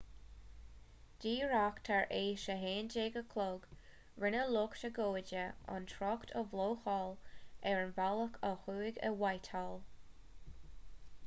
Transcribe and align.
díreach 1.25 1.81
tar 1.89 2.07
éis 2.19 2.45
a 2.53 2.55
11:00 2.61 3.67
rinne 4.23 4.47
lucht 4.55 4.87
agóide 4.89 5.45
an 5.75 5.85
trácht 5.93 6.33
a 6.41 6.43
bhlocáil 6.55 7.13
ar 7.73 7.83
an 7.85 7.93
bhealach 8.01 8.41
ó 8.51 8.53
thuaidh 8.65 9.01
i 9.13 9.15
whitehall 9.23 9.81